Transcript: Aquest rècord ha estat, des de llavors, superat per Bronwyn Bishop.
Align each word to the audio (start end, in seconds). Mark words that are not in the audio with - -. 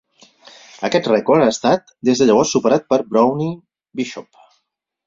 Aquest 0.87 1.09
rècord 1.11 1.45
ha 1.45 1.51
estat, 1.57 1.93
des 2.09 2.23
de 2.25 2.29
llavors, 2.31 2.55
superat 2.57 2.91
per 2.95 3.01
Bronwyn 3.13 3.57
Bishop. 4.03 4.45